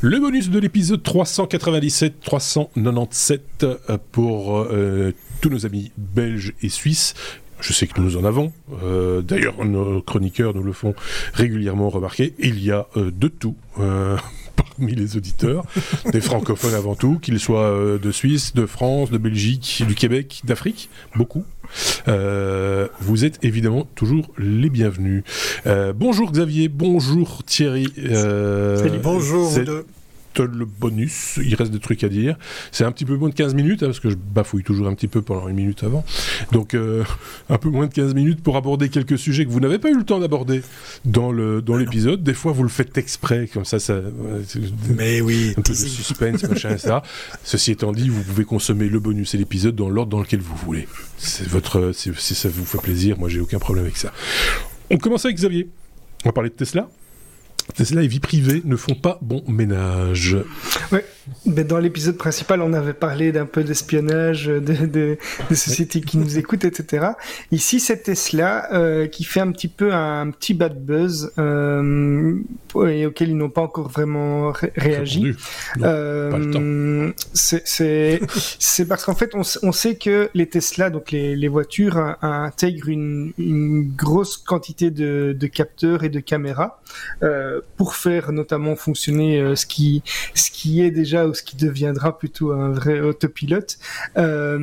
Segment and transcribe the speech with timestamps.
[0.00, 7.14] Le bonus de l'épisode 397-397 euh, pour euh, tous nos amis belges et suisses.
[7.58, 8.52] Je sais que nous en avons.
[8.84, 10.94] Euh, D'ailleurs, nos chroniqueurs nous le font
[11.34, 12.32] régulièrement remarquer.
[12.38, 13.56] Il y a de tout.
[14.56, 15.64] Parmi les auditeurs,
[16.12, 20.90] des francophones avant tout, qu'ils soient de Suisse, de France, de Belgique, du Québec, d'Afrique,
[21.16, 21.44] beaucoup.
[22.08, 25.22] Euh, vous êtes évidemment toujours les bienvenus.
[25.66, 27.86] Euh, bonjour Xavier, bonjour Thierry.
[27.98, 29.64] Euh, Salut, bonjour vous c'est
[30.44, 32.36] le bonus, il reste des trucs à dire.
[32.72, 34.94] C'est un petit peu moins de 15 minutes, hein, parce que je bafouille toujours un
[34.94, 36.04] petit peu pendant une minute avant.
[36.52, 37.04] Donc euh,
[37.48, 39.96] un peu moins de 15 minutes pour aborder quelques sujets que vous n'avez pas eu
[39.96, 40.62] le temps d'aborder
[41.04, 42.22] dans le dans l'épisode.
[42.22, 44.00] Des fois vous le faites exprès, comme ça, ça
[44.96, 46.98] Mais oui, un peu de suspense, machin, etc.
[47.44, 50.56] Ceci étant dit, vous pouvez consommer le bonus et l'épisode dans l'ordre dans lequel vous
[50.56, 50.88] voulez.
[51.18, 54.12] C'est votre, si, si ça vous fait plaisir, moi j'ai aucun problème avec ça.
[54.90, 55.68] On commence avec Xavier.
[56.24, 56.88] On va parler de Tesla.
[57.74, 60.36] Tesla et vie privée ne font pas bon ménage.
[61.44, 65.18] Ben, dans l'épisode principal, on avait parlé d'un peu d'espionnage, de, de-
[65.50, 67.08] des sociétés qui nous écoutent, etc.
[67.52, 72.34] Ici, c'est Tesla euh, qui fait un petit peu un, petit bad buzz euh,
[72.86, 75.34] et auquel ils n'ont pas encore vraiment ré- réagi.
[75.82, 78.20] Euh, c'est-
[78.88, 83.32] parce qu'en fait, on, sait que les Tesla, donc les, les voitures, in- intègrent une,
[83.38, 86.80] une grosse quantité de, de capteurs et de caméras
[87.76, 90.02] pour faire notamment fonctionner ce qui
[90.34, 93.78] ce qui est déjà ou ce qui deviendra plutôt un vrai autopilote.
[94.16, 94.58] Euh,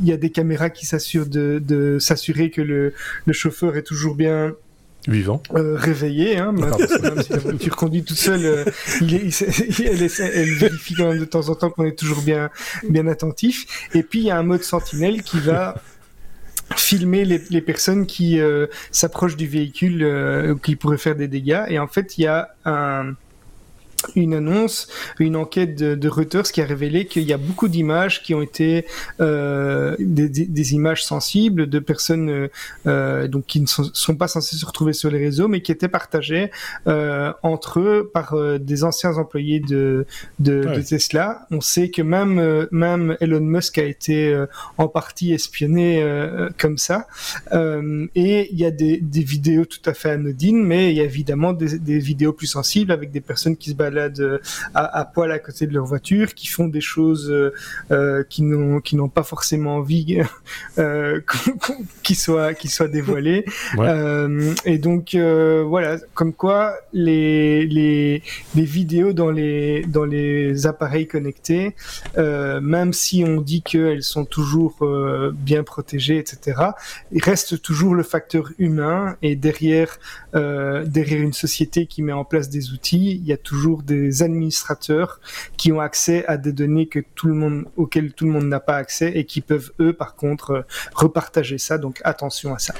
[0.00, 2.92] Il y a des caméras qui s'assurent de, de s'assurer que le,
[3.26, 4.54] le chauffeur est toujours bien
[5.06, 5.42] Vivant.
[5.54, 6.70] euh, réveillé, hein, même,
[7.02, 8.64] même si la voiture conduit toute seule, euh,
[9.00, 9.46] il est- il s'est-
[10.34, 12.50] elle, vérifie quand même de temps en temps qu'on est toujours bien,
[12.88, 13.88] bien attentif.
[13.94, 15.80] Et puis il y a un mode sentinelle qui va
[16.76, 21.62] filmer les, les personnes qui euh, s'approchent du véhicule, euh, qui pourraient faire des dégâts.
[21.68, 23.14] Et en fait, il y a un
[24.14, 28.22] une annonce, une enquête de, de Reuters qui a révélé qu'il y a beaucoup d'images
[28.22, 28.86] qui ont été
[29.20, 32.48] euh, des, des- des images sensibles de personnes euh,
[32.86, 35.72] euh, donc qui ne sont, sont pas censées se retrouver sur les réseaux, mais qui
[35.72, 36.50] étaient partagées
[36.86, 40.06] euh, entre eux par des anciens employés de,
[40.38, 40.76] de, Ouais.
[40.76, 41.46] de Tesla.
[41.50, 44.44] On sait que même même Elon Musk a été
[44.76, 46.04] en partie espionné
[46.58, 47.06] comme ça.
[48.14, 51.04] Et il y a des, des vidéos tout à fait anodines, mais il y a
[51.04, 54.38] évidemment des, vidéos plus sensibles avec des personnes qui se baladent euh,
[54.74, 57.52] à, à poil à côté de leur voiture, qui font des choses euh,
[57.90, 60.20] euh, qui n'ont qui n'ont pas forcément envie
[60.78, 63.44] euh, qu'on- qu'on- qui soient qui soient dévoilées.
[63.76, 63.86] Ouais.
[63.88, 68.22] Euh, et donc voilà, comme quoi les les
[68.54, 71.74] les vidéos dans les dans les appareils connectés,
[72.16, 74.76] même si on dit qu'elles sont toujours
[75.32, 76.36] bien protégées, etc
[77.12, 79.98] il reste toujours le facteur humain et derrière
[80.34, 85.20] derrière une société qui met en place des outils, il y a toujours des administrateurs
[85.56, 88.60] qui ont accès à des données que tout le monde auxquelles tout le monde n'a
[88.60, 90.62] pas accès et qui peuvent eux par contre euh,
[90.94, 91.78] repartager ça.
[91.78, 92.74] Donc attention à ça.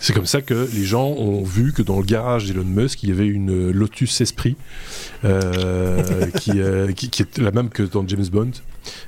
[0.00, 3.08] C'est comme ça que les gens ont vu que dans le garage d'Elon Musk, il
[3.08, 4.56] y avait une Lotus Esprit
[5.24, 8.50] euh, qui, euh, qui, qui est la même que dans James Bond.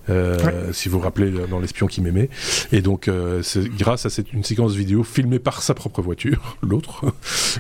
[0.08, 2.28] euh, Si vous vous rappelez dans l'espion qui m'aimait,
[2.72, 3.08] et donc
[3.42, 7.04] c'est grâce à cette une séquence vidéo filmée par sa propre voiture, l'autre,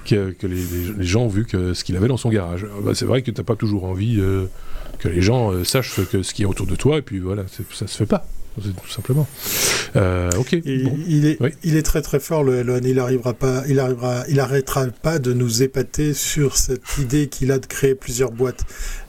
[0.04, 2.66] que, que les, les- les gens ont vu que ce qu'il avait dans son garage.
[2.68, 4.20] Ah bah, c'est vrai que t'as pas toujours envie
[4.98, 7.44] que les gens sachent ce, que, ce qui est autour de toi, et puis voilà,
[7.72, 8.26] ça se fait pas,
[8.62, 9.26] tout simplement.
[9.96, 10.52] Euh, ok.
[10.52, 10.96] Et bon.
[11.08, 11.50] il, est, Oui.
[11.64, 12.80] il est très très fort le Elon.
[12.84, 17.50] Il arrivera pas, il arrivera, il arrêtera pas de nous épater sur cette idée qu'il
[17.52, 18.60] a de créer plusieurs boîtes.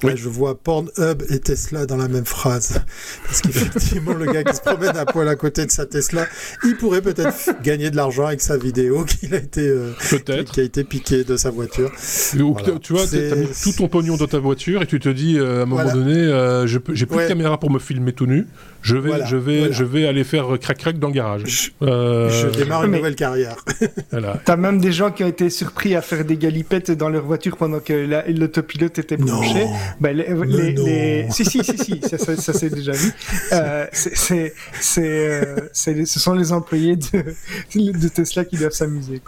[0.03, 0.13] Là, Oui.
[0.15, 2.81] je vois Pornhub et Tesla dans la même phrase.
[3.25, 6.25] Parce qu'effectivement, le gars qui se promène à poil à côté de sa Tesla,
[6.63, 10.51] il pourrait peut-être gagner de l'argent avec sa vidéo qu'il a été, euh, Peut-être.
[10.51, 11.91] qui a été piqué de sa voiture.
[12.39, 12.79] Ou Voilà.
[12.79, 15.59] tu vois, t'as mis tout ton pognon dans ta voiture et tu te dis euh,
[15.59, 15.93] à un moment Voilà.
[15.93, 17.23] donné, j'ai plus Ouais.
[17.23, 18.47] de caméra pour me filmer tout nu.
[18.81, 19.73] Je vais, Voilà, je vais, voilà.
[19.73, 21.43] je vais aller faire crac crac dans le garage.
[21.45, 23.57] Je, Euh, je démarre une mais- nouvelle carrière.
[24.11, 24.39] voilà.
[24.45, 27.57] T'as même des gens qui ont été surpris à faire des galipettes dans leur voiture
[27.57, 29.65] pendant que la- l'autopilote était branché.
[29.65, 29.71] Non.
[29.99, 30.85] Ben, les, les, non.
[30.85, 33.11] les- Si, si, si, si, ça, ça, ça s'est déjà vu.
[33.53, 37.33] Euh, c'est, c'est, c'est, euh, ce sont les employés de,
[37.75, 39.21] de Tesla qui doivent s'amuser.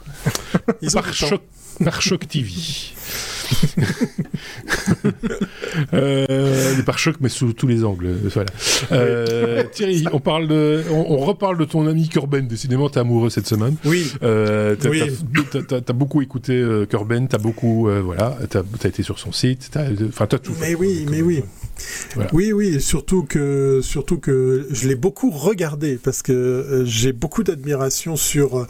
[0.63, 1.01] Par du temps.
[1.11, 1.41] choc,
[1.83, 2.49] par choc TV.
[5.93, 8.07] euh, des pare-chocs, mais sous tous les angles.
[8.07, 8.49] euh, Voilà.
[8.91, 12.47] Euh, Thierry, on parle de, on, on reparle de ton ami Corben.
[12.47, 13.75] Décidément, t'es amoureux cette semaine.
[13.85, 15.01] Oui, Euh, t'as, Oui.
[15.93, 19.71] beaucoup écouté euh, Corben, t'as beaucoup, voilà, t'as, été sur son site,
[20.09, 20.53] enfin, t'as tout.
[20.53, 20.69] fait.
[20.69, 21.43] mais oui, mais oui.
[22.31, 27.43] Oui, oui, surtout que, surtout que je l'ai beaucoup regardé parce que euh, j'ai beaucoup
[27.43, 28.67] d'admiration sur, euh,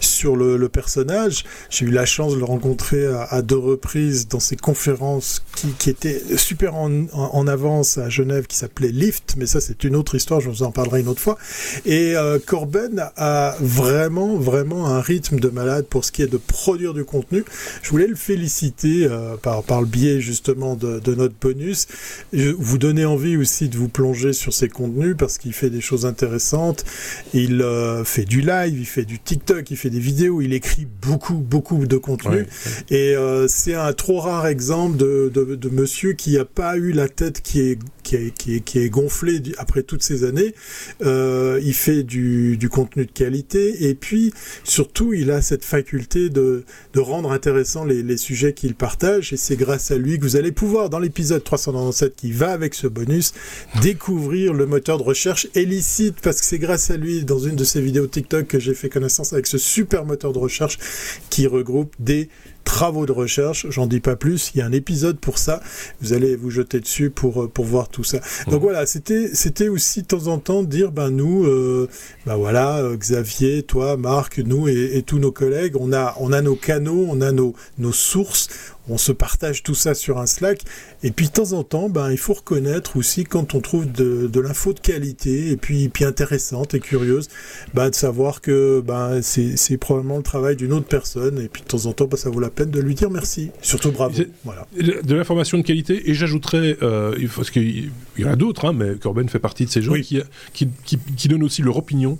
[0.00, 1.44] sur le, personnage.
[1.70, 5.90] J'ai eu la chance de le rencontrer à, deux reprises dans ses conférences qui, qui
[5.90, 10.40] étaient super en, avance à Genève qui s'appelait Lift, mais ça c'est une autre histoire,
[10.40, 11.38] je vous en parlerai une autre fois.
[11.84, 16.36] Et euh, Corben a vraiment, vraiment un rythme de malade pour ce qui est de
[16.36, 17.44] produire du contenu.
[17.82, 19.08] Je voulais le féliciter
[19.42, 21.86] par, par le biais justement de, de notre bonus.
[22.52, 26.06] Vous donner envie aussi de vous plonger sur ses contenus parce qu'il fait des choses
[26.06, 26.84] intéressantes.
[27.34, 30.86] Il euh, fait du live, il fait du TikTok, il fait des vidéos, il écrit
[31.02, 32.46] beaucoup, beaucoup de contenu.
[32.90, 37.08] Et euh, c'est un trop rare exemple de, de, monsieur qui a pas eu la
[37.08, 40.54] tête qui est qui est, qui est, qui est gonflée après toutes ces années.
[41.04, 44.32] Euh, il fait du, du contenu de qualité et puis
[44.62, 46.62] surtout il a cette faculté de,
[46.92, 50.36] de rendre intéressant les, les sujets qu'il partage et c'est grâce à lui que vous
[50.36, 53.32] allez pouvoir dans l'épisode 397 qui va avec ce bonus,
[53.82, 57.64] découvrir le moteur de recherche Elicite, parce que c'est grâce à lui, dans une de
[57.64, 60.78] ses vidéos TikTok, que j'ai fait connaissance avec ce super moteur de recherche
[61.30, 62.28] qui regroupe des
[62.66, 65.62] travaux de recherche, j'en dis pas plus, il y a un épisode pour ça,
[66.02, 68.18] vous allez vous jeter dessus pour, euh, pour voir tout ça.
[68.48, 71.88] Donc voilà, c'était c'était aussi de temps en temps dire, ben nous, euh,
[72.26, 76.32] ben voilà, euh, Xavier, toi, Marc, nous et, et, tous nos collègues, on a, on
[76.32, 78.48] a nos canaux, on a nos, nos sources,
[78.88, 80.60] on se partage tout ça sur un Slack.
[81.02, 84.26] Et puis de temps en temps, ben, il faut reconnaître aussi quand on trouve de,
[84.26, 87.28] de l'info de qualité et puis, puis intéressante et curieuse,
[87.74, 91.40] ben, de savoir que ben, c'est probablement le travail d'une autre personne.
[91.40, 93.50] Et puis de temps en temps, ben, ça vaut la peine de lui dire merci.
[93.62, 94.22] Surtout bravo.
[94.44, 94.66] Voilà.
[94.76, 96.10] De l'information de qualité.
[96.10, 99.70] Et j'ajouterais, euh, parce qu'il y en a d'autres, hein, mais Corben fait partie de
[99.70, 100.20] ces gens qui,
[100.52, 102.18] qui, qui, donnent aussi leur opinion.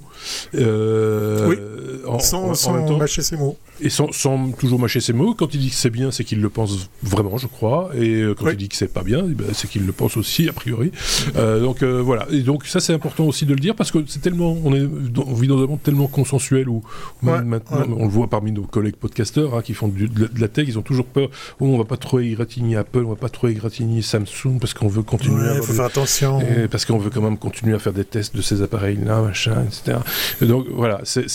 [0.55, 2.21] Euh, oui.
[2.21, 3.57] sans, sans mâcher ses mots.
[3.81, 5.35] Et sans, sans, toujours mâcher ses mots.
[5.35, 7.91] Quand il dit que c'est bien, c'est qu'il le pense vraiment, je crois.
[7.95, 10.17] Et euh, quand il dit que c'est pas bien, eh ben, c'est qu'il le pense
[10.17, 10.91] aussi, a priori.
[11.37, 12.27] Euh, donc euh, voilà.
[12.31, 14.89] Et donc ça, c'est important aussi de le dire parce que c'est tellement, on, est,
[15.19, 16.83] on vit dans un monde tellement consensuel où,
[17.23, 20.09] maintenant, on le voit parmi nos collègues podcasteurs hein, qui font de,
[20.39, 21.29] la tech, ils ont toujours peur.
[21.61, 24.89] Oh, on va pas trop égratigner Apple, on va pas trop égratigner Samsung parce qu'on
[24.89, 25.57] veut continuer.
[25.63, 26.41] Faut faire attention.
[26.71, 29.99] parce qu'on veut quand même continuer à faire des tests de ces appareils-là, machin, etc.
[30.41, 31.29] donc voilà, c'est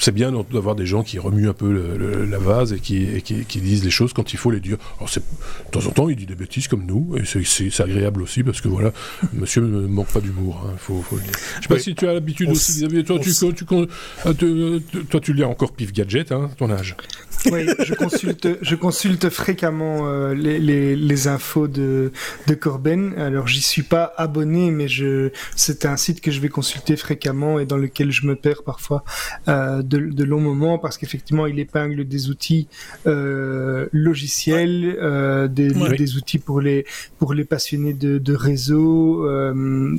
[0.00, 1.70] c'est bien d'avoir des gens qui remuent un peu
[2.28, 4.78] la vase et qui, qui, disent les choses quand il faut les dire.
[4.98, 8.42] Alors de temps en temps, il dit des bêtises comme nous, et c'est agréable aussi
[8.42, 8.92] parce que voilà,
[9.34, 11.32] monsieur ne manque pas d'humour, hein, faut, le dire.
[11.56, 13.64] Je sais pas si tu as l'habitude aussi, toi, tu,
[14.52, 16.96] euh, toi, tu lis encore Pif Gadget, hein, ton âge.
[17.46, 22.12] Oui, je consulte, je consulte fréquemment euh, les, les, les, infos de,
[22.46, 23.14] de Corben.
[23.16, 27.58] Alors, j'y suis pas abonné, mais je, c'est un site que je vais consulter fréquemment
[27.58, 29.04] et dans lequel je me perds parfois
[29.48, 32.68] euh, de, de longs moments parce qu'effectivement, il épingle des outils
[33.06, 36.84] euh, logiciels, euh, des, des, outils pour les
[37.18, 39.96] pour les passionnés de, de réseau, euh,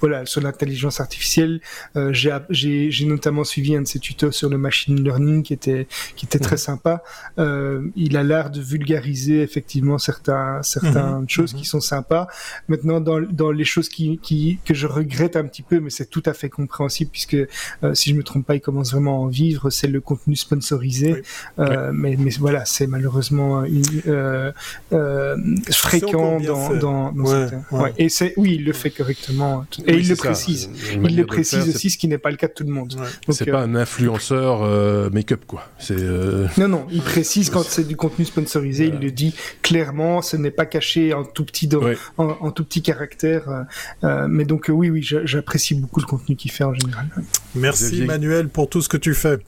[0.00, 1.60] voilà, sur l'intelligence artificielle.
[1.96, 5.86] Euh, j'ai notamment suivi un de ses tutos sur le machine learning qui était
[6.16, 7.02] qui était très sympa pas.
[7.38, 11.28] Euh, il a l'air de vulgariser effectivement certains, certaines mhm.
[11.28, 11.64] choses qui mhm.
[11.64, 12.28] sont sympas.
[12.68, 16.10] Maintenant, dans, dans les choses qui, qui, que je regrette un petit peu, mais c'est
[16.10, 19.20] tout à fait compréhensible puisque euh, si je me trompe pas, il commence vraiment à
[19.20, 19.70] en vivre.
[19.70, 21.22] C'est le contenu sponsorisé,
[21.58, 23.62] euh, mais, mais voilà, c'est malheureusement
[25.70, 27.64] fréquent dans, dans, dans certains.
[27.98, 30.70] Et c'est oui, il le fait correctement et il le précise.
[30.92, 32.94] Il le précise aussi, ce qui n'est pas le cas de tout le monde.
[33.28, 35.68] C'est pas un influenceur make-up quoi.
[35.78, 35.96] C'est
[36.58, 40.50] non, non, il précise quand c'est du contenu sponsorisé, il le dit clairement, ce n'est
[40.50, 41.68] pas caché en tout petit,
[42.18, 43.48] en, tout petit caractère.
[43.48, 43.62] Euh,
[44.04, 47.08] euh, mais donc, euh, oui, oui, j'apprécie beaucoup le contenu qu'il fait en général.
[47.54, 49.38] Merci Manuel pour tout ce que tu fais.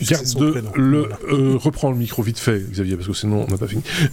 [0.00, 3.82] de le, reprends le micro vite fait, Xavier, parce que sinon on n'a pas fini.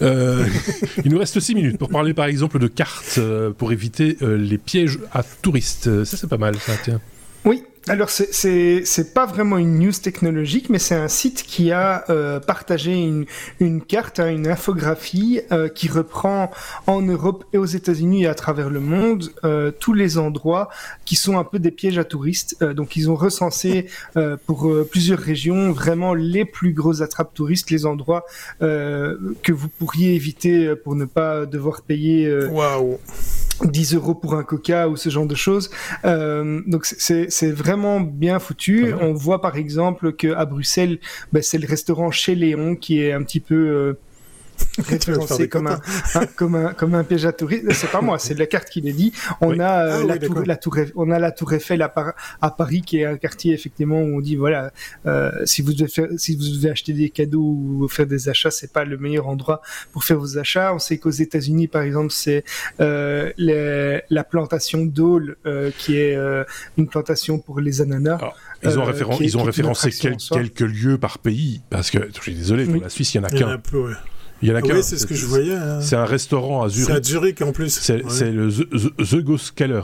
[1.04, 3.20] il nous reste 6 minutes pour parler par exemple de cartes
[3.58, 6.04] pour éviter les pièges à touristes.
[6.04, 7.00] Ça c'est pas mal, ça, tiens.
[7.44, 12.40] Oui, alors c'est pas vraiment une news technologique, mais c'est un site qui a euh,
[12.40, 13.26] partagé une
[13.60, 16.50] une carte, hein, une infographie euh, qui reprend
[16.88, 20.68] en Europe et aux États-Unis et à travers le monde euh, tous les endroits
[21.04, 22.64] qui sont un peu des pièges à touristes.
[22.64, 23.86] donc ils ont recensé
[24.46, 28.24] pour plusieurs régions vraiment les plus gros attrapes touristes, les endroits
[28.60, 32.46] que vous pourriez éviter pour ne pas devoir payer.
[32.46, 32.98] Waouh
[33.64, 35.70] 10 euros pour un coca ou ce genre de choses.
[36.04, 38.92] Euh, donc c'est vraiment bien foutu.
[39.00, 40.98] On voit par exemple que à Bruxelles,
[41.32, 43.98] bah, c'est le restaurant chez Léon qui est un petit peu euh,
[44.78, 45.66] référencé comme
[46.14, 47.72] un, comme un comme un piège à touristes.
[47.72, 49.12] C'est pas moi, c'est de la carte qui l'a dit.
[49.40, 51.92] On a euh, ah la, tour, la tour, on a la Tour Eiffel à,
[52.40, 54.72] à, Paris, qui est un quartier effectivement où on dit voilà,
[55.06, 58.50] euh, si vous devez faire, si vous devez acheter des cadeaux ou faire des achats,
[58.50, 60.74] c'est pas le meilleur endroit pour faire vos achats.
[60.74, 62.44] On sait qu'aux États-Unis, par exemple, c'est
[62.80, 63.32] euh,
[64.08, 66.44] la plantation d'Aul, euh, qui est euh,
[66.76, 68.18] une plantation pour les ananas.
[68.62, 72.82] ils ont, ils ont référencé quelques lieux par pays, parce que je suis désolé, pour
[72.82, 73.60] la Suisse, il y en a qu'un.
[74.42, 74.60] Il y en a.
[74.60, 75.54] Oui, c'est ce que je voyais.
[75.54, 75.80] Hein.
[75.80, 76.86] C'est un restaurant à Zurich.
[76.86, 77.70] C'est à Zurich en plus.
[77.70, 79.82] C'est le The, Ghost Keller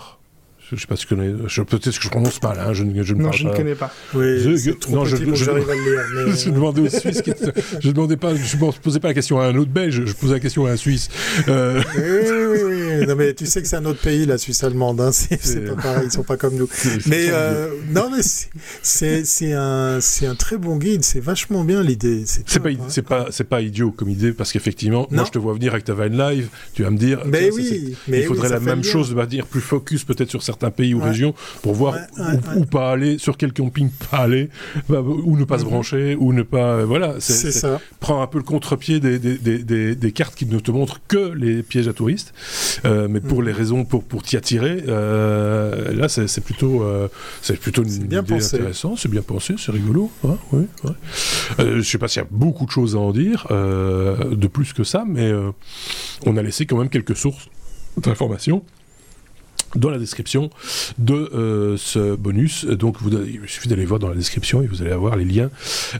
[0.70, 3.14] je sais pas si tu connais, peut-être que je prononce pas là, hein, je, je,
[3.14, 3.92] ne non, je ne connais pas.
[4.14, 4.44] Oui,
[4.90, 6.00] non, je, je, à le lire.
[6.14, 6.36] Mais...
[6.36, 7.32] je demandais aux Suisses, qui...
[7.80, 10.40] je demandais pas, je posais pas la question à un autre Belge, je posais la
[10.40, 11.08] question à un Suisse.
[11.48, 11.82] Euh...
[11.96, 15.00] Oui, oui, oui, non mais tu sais que c'est un autre pays, la Suisse allemande,
[15.00, 15.12] hein.
[15.12, 16.68] c'est pas pareil, ils sont pas comme nous.
[17.06, 18.22] Mais euh, non mais
[18.82, 22.24] c'est c'est un c'est un très bon guide, c'est vachement bien l'idée.
[22.26, 22.76] C'est pas hein.
[22.88, 25.84] c'est pas c'est pas idiot comme idée parce qu'effectivement, moi je te vois venir avec
[25.84, 29.14] ta Vine Live, tu vas me dire, mais oui, mais il faudrait la même chose,
[29.14, 31.96] de dire plus focus peut-être sur certains un pays ou région pour voir
[32.56, 34.48] où, pas aller, sur quel camping pas aller,
[34.88, 35.70] bah, où ne pas se mhm.
[35.70, 36.76] brancher, ou ne pas.
[36.76, 37.80] Euh, voilà, c'est ça.
[38.00, 41.62] Prends un peu le contre-pied des, des, des, cartes qui ne te montrent que les
[41.62, 42.34] pièges à touristes,
[42.84, 43.46] euh, mais pour mhm.
[43.46, 46.84] les raisons pour, pour t'y attirer, euh, là c'est plutôt,
[47.40, 50.10] c'est plutôt une bien idée intéressante, c'est bien pensé, c'est rigolo.
[50.24, 50.66] Hein, oui,
[51.58, 54.84] je sais pas s'il y a beaucoup de choses à en dire, de plus que
[54.84, 55.32] ça, mais
[56.26, 57.48] on a laissé quand même quelques sources
[57.96, 58.64] d'informations
[59.76, 60.50] dans la description
[60.98, 62.64] de euh, ce bonus.
[62.66, 65.50] Donc vous, il suffit d'aller voir dans la description et vous allez avoir les liens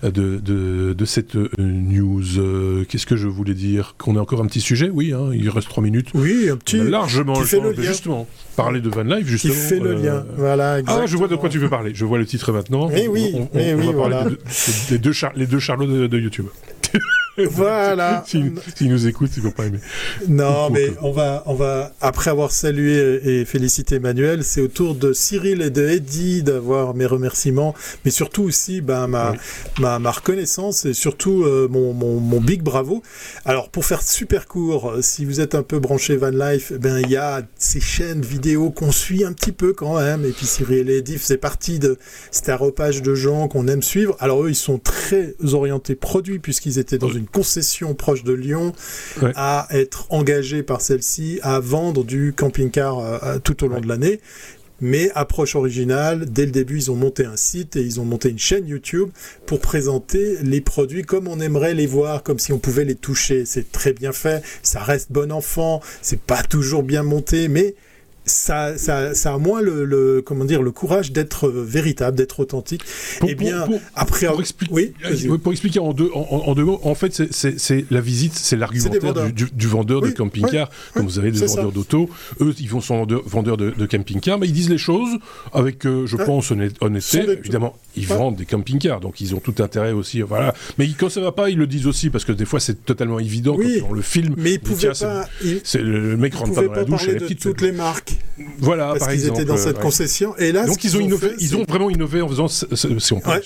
[0.03, 2.39] de, de, de cette euh, news.
[2.39, 3.95] Euh, qu'est-ce que je voulais dire?
[3.99, 4.91] Qu'on a encore un petit sujet?
[4.93, 6.09] Oui, hein, il reste trois minutes.
[6.15, 6.79] Oui, un petit.
[6.79, 8.27] largement le temps, justement.
[8.57, 9.55] Parler de Van Life, justement.
[9.55, 10.25] Qui fait le lien.
[10.37, 11.93] Voilà, Ah, je vois de quoi tu veux parler.
[11.95, 12.89] Je vois le titre maintenant.
[12.89, 14.27] Mais oui, on, mais oui, voilà.
[14.91, 16.47] deux les deux Charlots de YouTube.
[17.39, 18.25] Voilà.
[18.27, 19.81] S'ils nous écoutent, ils vont pas aimer.
[20.29, 24.95] Non, mais on va, on va, après avoir salué et félicité Emmanuel, c'est au tour
[24.95, 27.75] de Cyril et de Eddie d'avoir mes remerciements,
[28.05, 29.35] mais surtout aussi ben, ma,
[29.81, 33.03] ma, ma, reconnaissance et surtout euh, mon, mon, mon, big bravo.
[33.45, 37.11] Alors, pour faire super court, si vous êtes un peu branché Van Life, ben, il
[37.11, 40.25] y a ces chaînes vidéo qu'on suit un petit peu quand même.
[40.25, 41.99] Et puis Cyril et Eddie, c'est parti de,
[42.31, 44.17] c'est un repage de gens qu'on aime suivre.
[44.21, 48.33] Alors, eux, ils sont très orientés produits puisqu'ils étaient dans une une concession proche de
[48.33, 48.73] Lyon,
[49.37, 54.21] à être engagé par celle-ci, à vendre du camping-car euh, tout au long de l'année.
[54.81, 58.31] Mais approche originale, dès le début, ils ont monté un site et ils ont monté
[58.31, 59.11] une chaîne YouTube
[59.47, 63.45] pour présenter les produits comme on aimerait les voir, comme si on pouvait les toucher.
[63.47, 67.77] C'est très bien fait, ça reste bon enfant, c'est pas toujours bien monté, mais
[68.33, 72.83] ça, ça, ça a moins le, comment dire le courage d'être véritable, d'être authentique.
[73.23, 76.95] et eh bien, après, pour, expliquer, oui, pour expliquer en deux, en, deux mots, en
[76.95, 80.71] fait, c'est la visite, c'est l'argumentaire du, du, vendeur de camping-car.
[80.95, 82.09] comme vous avez des vendeurs d'auto,
[82.41, 85.19] eux, ils vont sont vendeurs, de, de camping-car, mais ils disent les choses
[85.53, 87.39] avec, euh, je pense, honnêteté.
[87.39, 90.21] Évidemment, ils vendent des camping-cars, donc ils ont tout intérêt aussi.
[90.23, 90.55] Voilà.
[90.79, 93.19] Mais quand ça va pas, ils le disent aussi parce que des fois, c'est totalement
[93.19, 94.35] évident quand on le film.
[94.39, 95.29] Mais ils pouvaient pas.
[95.65, 98.17] C'est le mec rentre pas dans la douche, les toutes les marques.
[98.59, 100.37] Voilà, Parce qu'ils étaient dans cette concession.
[100.37, 103.43] Et là, donc ils ont innové, ils ont vraiment innové en faisant, si on peut,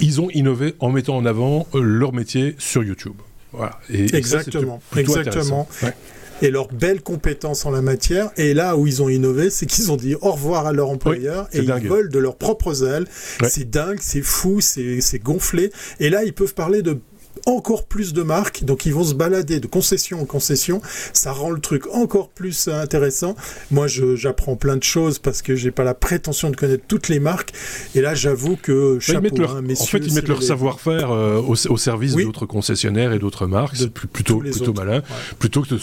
[0.00, 3.14] ils ont innové en mettant en avant euh, leur métier sur YouTube.
[3.52, 3.78] Voilà.
[3.90, 5.68] Et, exactement, exactement.
[6.42, 8.30] Et leurs belles compétences en la matière.
[8.38, 11.48] Et là où ils ont innové, c'est qu'ils ont dit au revoir à leur employeur
[11.52, 13.06] et ils volent de leurs propres ailes.
[13.46, 15.70] C'est dingue, c'est fou, c'est gonflé.
[15.98, 16.98] Et là, ils peuvent parler de
[17.46, 20.80] encore plus de marques, donc ils vont se balader de concession en concession,
[21.12, 23.34] ça rend le truc encore plus intéressant.
[23.70, 27.20] Moi, j'apprends plein de choses parce que j'ai pas la prétention de connaître toutes les
[27.20, 27.52] marques,
[27.94, 32.14] et là, j'avoue que chapeau, hein, En fait, ils mettent leur savoir-faire euh, au, service
[32.14, 35.02] d'autres concessionnaires et d'autres marques, c'est plutôt plutôt malin,
[35.38, 35.78] plutôt que de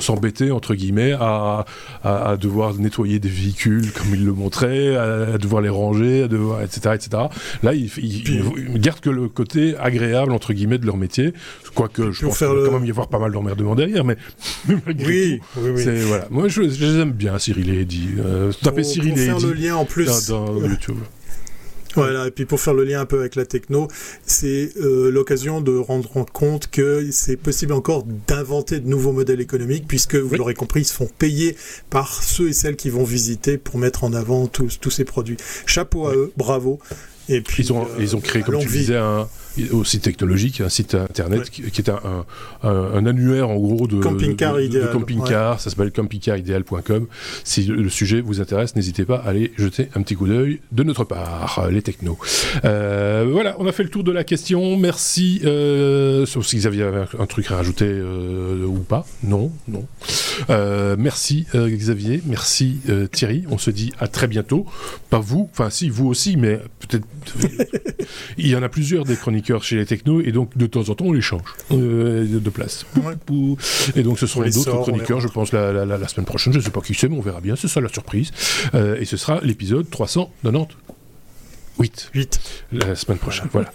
[0.00, 1.64] s'embêter entre guillemets à,
[2.02, 6.62] à, devoir nettoyer des véhicules comme ils le montraient, à, devoir les ranger, à devoir
[6.62, 7.24] etc etc.
[7.62, 11.32] Là, ils, ils, gardent que le côté agréable entre guillemets de leur métier.
[11.74, 14.16] Quoique, je pense qu'il va quand même y avoir pas mal d'emmerdements derrière, mais,
[14.68, 15.84] oui, oui, oui.
[16.06, 16.26] Voilà.
[16.30, 18.10] Moi, je, les aime bien, Cyril et Eddie.
[18.18, 19.46] Euh, tapez Cyril et Eddie.
[19.46, 20.28] le lien en plus.
[20.28, 20.96] Dans, YouTube.
[21.96, 23.88] Voilà, et puis pour faire le lien un peu avec la techno,
[24.26, 29.86] c'est euh, l'occasion de rendre compte que c'est possible encore d'inventer de nouveaux modèles économiques,
[29.88, 31.56] puisque vous l'aurez compris, ils se font payer
[31.88, 35.38] par ceux et celles qui vont visiter pour mettre en avant tous, tous ces produits.
[35.64, 36.80] Chapeau à eux, bravo.
[37.28, 39.28] Et puis, ils, ont, ils ont créé, comme tu disais, un,
[39.72, 42.24] aussi technologique, un site internet qui, est un,
[42.62, 44.90] un, annuaire en gros de camping-car idéal.
[44.92, 47.06] camping-car, ça s'appelle campingcaridéal.com.
[47.44, 50.82] Si le sujet vous intéresse, n'hésitez pas à aller jeter un petit coup d'œil de
[50.82, 52.18] notre part, les technos.
[52.64, 54.76] Euh, voilà, on a fait le tour de la question.
[54.76, 55.40] Merci.
[55.44, 59.06] Euh, sauf si Xavier avait un, truc à rajouter euh, ou pas.
[59.22, 59.86] Non, non.
[60.50, 62.80] Euh, merci Xavier, merci
[63.12, 63.44] Thierry.
[63.50, 64.66] On se dit à très bientôt.
[65.10, 67.06] Pas vous, enfin si vous aussi, mais peut-être
[68.38, 70.94] il y en a plusieurs des chroniques chez les technos et donc de temps en
[70.94, 71.42] temps on les change
[71.72, 72.86] euh, de place.
[73.94, 76.52] Et donc ce seront d'autres chroniqueurs, je pense, la, la, semaine prochaine.
[76.52, 77.56] Je ne sais pas qui c'est, mais on verra bien.
[77.56, 78.30] Ce sera la surprise.
[78.74, 80.76] Euh, et ce sera l'épisode 390.
[81.78, 82.10] 8.
[82.14, 82.40] 8.
[82.72, 83.48] La semaine prochaine.
[83.52, 83.70] Voilà.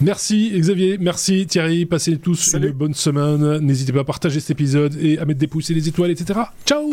[0.00, 1.86] Merci Xavier, merci Thierry.
[1.86, 3.58] Passez tous une bonne semaine.
[3.58, 6.40] N'hésitez pas à partager cet épisode et à mettre des pouces et des étoiles, etc.
[6.66, 6.90] Ciao